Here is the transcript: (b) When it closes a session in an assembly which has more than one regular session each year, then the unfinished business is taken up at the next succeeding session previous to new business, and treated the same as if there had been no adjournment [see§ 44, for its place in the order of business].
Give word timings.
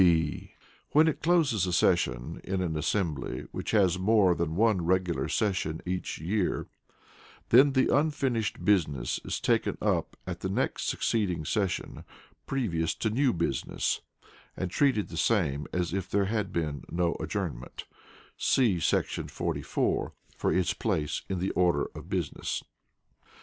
(b) 0.01 0.55
When 0.93 1.07
it 1.07 1.21
closes 1.21 1.67
a 1.67 1.71
session 1.73 2.41
in 2.43 2.59
an 2.63 2.75
assembly 2.75 3.45
which 3.51 3.69
has 3.69 3.99
more 3.99 4.33
than 4.33 4.55
one 4.55 4.83
regular 4.83 5.29
session 5.29 5.79
each 5.85 6.17
year, 6.17 6.65
then 7.49 7.73
the 7.73 7.95
unfinished 7.95 8.65
business 8.65 9.19
is 9.23 9.39
taken 9.39 9.77
up 9.79 10.17
at 10.25 10.39
the 10.39 10.49
next 10.49 10.87
succeeding 10.89 11.45
session 11.45 12.03
previous 12.47 12.95
to 12.95 13.11
new 13.11 13.31
business, 13.31 14.01
and 14.57 14.71
treated 14.71 15.09
the 15.09 15.17
same 15.17 15.67
as 15.71 15.93
if 15.93 16.09
there 16.09 16.25
had 16.25 16.51
been 16.51 16.83
no 16.89 17.15
adjournment 17.19 17.85
[see§ 18.39 18.77
44, 19.29 20.13
for 20.35 20.51
its 20.51 20.73
place 20.73 21.21
in 21.29 21.37
the 21.37 21.51
order 21.51 21.91
of 21.93 22.09
business]. 22.09 22.63